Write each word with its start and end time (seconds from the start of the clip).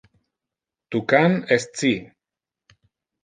Tu 0.95 1.01
can 1.11 1.35
es 1.57 1.67
ci. 1.81 1.91